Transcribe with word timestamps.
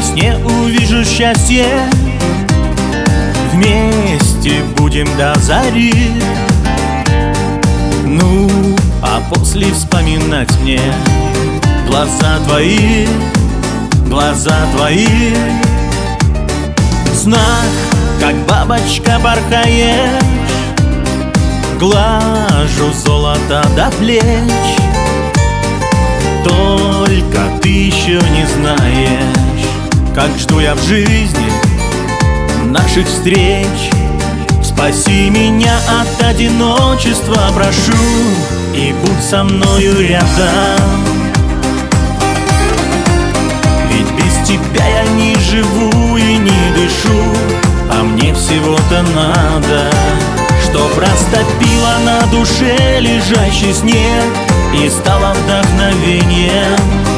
Во 0.00 0.06
сне 0.06 0.34
увижу 0.46 1.04
счастье. 1.04 1.66
Вместе 3.52 4.62
будем 4.78 5.06
до 5.18 5.38
зари. 5.40 5.92
Ну, 8.06 8.48
а 9.02 9.20
после 9.30 9.70
вспоминать 9.70 10.50
мне 10.60 10.80
Глаза 11.86 12.38
твои, 12.46 13.06
глаза 14.06 14.56
твои. 14.74 15.34
В 17.04 17.30
как 18.18 18.34
бабочка 18.46 19.20
порхаешь 19.22 20.24
Глажу 21.78 22.90
золото 23.04 23.62
до 23.76 23.90
плеч 23.98 24.80
Как 30.20 30.38
жду 30.38 30.60
я 30.60 30.74
в 30.74 30.82
жизни 30.82 31.50
наших 32.66 33.06
встреч. 33.06 33.90
Спаси 34.62 35.30
меня 35.30 35.78
от 35.88 36.22
одиночества, 36.22 37.38
прошу 37.54 37.96
И 38.74 38.92
будь 39.00 39.24
со 39.24 39.44
мною 39.44 39.98
рядом. 39.98 41.06
Ведь 43.88 44.10
без 44.10 44.46
тебя 44.46 44.86
я 44.86 45.04
не 45.14 45.36
живу 45.36 46.18
и 46.18 46.36
не 46.36 46.70
дышу 46.74 47.24
А 47.90 48.02
мне 48.02 48.34
всего-то 48.34 49.02
надо 49.14 49.90
Чтоб 50.64 50.98
растопила 50.98 51.96
на 52.04 52.26
душе 52.26 53.00
лежащий 53.00 53.72
снег 53.72 54.26
И 54.84 54.90
стала 54.90 55.32
вдохновением 55.32 57.09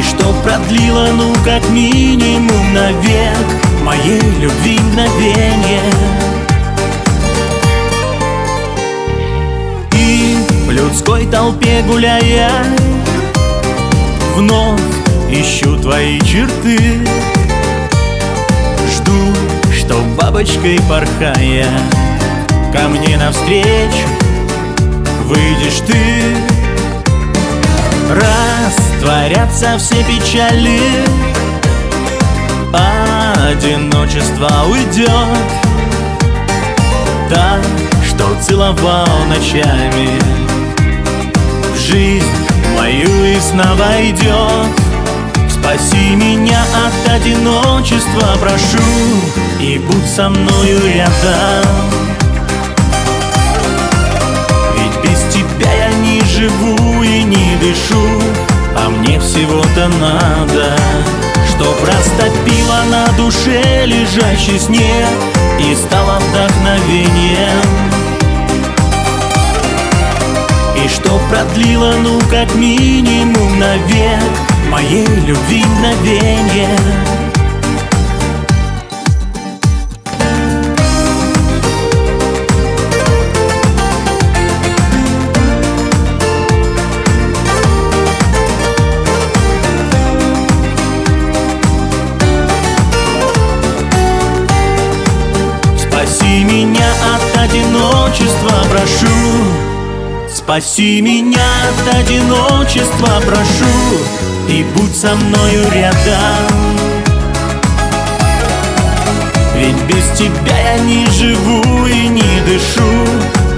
и 0.00 0.02
что 0.02 0.32
продлило, 0.42 1.08
ну 1.14 1.34
как 1.44 1.68
минимум 1.70 2.72
навек 2.72 3.46
Моей 3.82 4.20
любви 4.40 4.78
мгновение. 4.78 5.82
И 9.92 10.36
в 10.66 10.70
людской 10.70 11.26
толпе 11.26 11.82
гуляя 11.86 12.50
Вновь 14.36 14.80
ищу 15.30 15.76
твои 15.76 16.18
черты. 16.20 17.06
Жду, 18.94 19.72
что 19.72 20.00
бабочкой 20.16 20.80
порхая 20.88 21.68
Ко 22.72 22.88
мне 22.88 23.18
навстречу 23.18 24.08
выйдешь 25.26 25.80
ты 25.86 26.59
Растворятся 28.10 29.78
все 29.78 30.02
печали 30.02 30.80
Одиночество 32.72 34.50
уйдет. 34.68 35.08
Так, 37.28 37.60
что 38.04 38.26
целовал 38.42 39.06
ночами 39.28 40.18
В 41.72 41.78
жизнь 41.78 42.26
мою 42.76 43.24
и 43.24 43.38
снова 43.38 44.02
идет. 44.02 44.70
Спаси 45.48 46.16
меня 46.16 46.62
от 46.74 47.12
одиночества, 47.12 48.36
прошу 48.40 48.82
И 49.60 49.78
будь 49.78 50.08
со 50.08 50.28
мною 50.28 50.80
рядом. 50.84 51.64
Ведь 54.76 55.10
без 55.10 55.32
тебя 55.32 55.72
я 55.72 55.92
не 55.92 56.20
живу 56.22 56.89
Мне 58.98 59.18
всего-то 59.20 59.88
надо 59.88 60.76
Чтоб 61.48 61.76
растопила 61.86 62.82
на 62.90 63.06
душе 63.16 63.84
лежащий 63.86 64.58
снег 64.58 65.08
И 65.60 65.74
стала 65.74 66.18
вдохновением. 66.18 67.90
И 70.82 70.88
что 70.88 71.20
продлило, 71.28 71.92
ну 72.02 72.20
как 72.30 72.54
минимум 72.54 73.58
навек 73.58 74.32
Моей 74.70 75.06
любви 75.06 75.64
мгновение 75.64 76.78
Спаси 100.50 101.00
меня 101.00 101.46
от 101.68 101.94
одиночества, 101.94 103.20
прошу 103.24 104.02
И 104.48 104.64
будь 104.74 104.96
со 104.96 105.14
мною 105.14 105.70
рядом. 105.70 106.76
Ведь 109.54 109.80
без 109.84 110.18
тебя 110.18 110.74
я 110.74 110.78
не 110.80 111.06
живу 111.12 111.86
и 111.86 112.08
не 112.08 112.40
дышу 112.44 113.06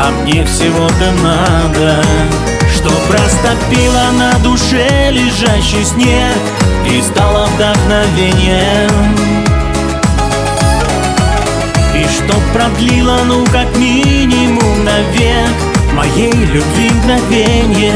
А 0.00 0.10
мне 0.10 0.44
всего-то 0.44 1.12
надо 1.22 2.02
Чтоб 2.74 2.92
растопила 3.08 4.10
на 4.18 4.32
душе 4.40 5.12
лежащий 5.12 5.84
снег 5.84 6.38
И 6.90 7.00
стала 7.02 7.46
вдохновением. 7.54 9.16
И 11.94 12.04
что 12.08 12.34
продлило, 12.52 13.20
ну 13.26 13.46
как 13.46 13.76
минимум 13.76 14.84
навек 14.84 15.69
Моей 16.00 16.32
любви 16.32 16.90
мгновенье 16.90 17.92